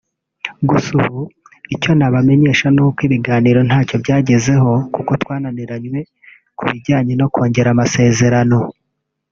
[0.69, 1.21] Gusa ubu
[1.75, 5.99] icyo nabamenyesha ni uko ibiganiro ntacyo byagezeho kuko twananiranywe
[6.57, 8.59] ku bijyanye no kongera amazezerano”